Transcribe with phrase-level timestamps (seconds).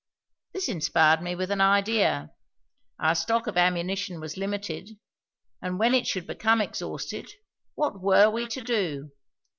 [0.53, 2.31] This inspired me with an idea:
[2.97, 4.97] our stock of ammunition was limited,
[5.61, 7.29] and when it should become exhausted,
[7.75, 9.11] what were we to do?